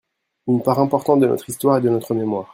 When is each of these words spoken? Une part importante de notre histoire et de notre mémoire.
Une 0.47 0.63
part 0.63 0.79
importante 0.79 1.19
de 1.19 1.27
notre 1.27 1.47
histoire 1.47 1.77
et 1.77 1.81
de 1.81 1.89
notre 1.89 2.15
mémoire. 2.15 2.49